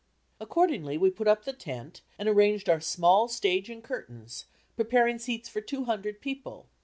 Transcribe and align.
Accordingly 0.39 0.97
we 0.97 1.11
put 1.11 1.27
up 1.27 1.45
the 1.45 1.53
tent 1.53 2.01
and 2.17 2.27
arranged 2.27 2.67
our 2.67 2.79
small 2.81 3.27
stage 3.27 3.69
and 3.69 3.83
curtains, 3.83 4.45
preparing 4.75 5.19
seats 5.19 5.47
for 5.47 5.61
two 5.61 5.83
hundred 5.85 6.21
people. 6.21 6.65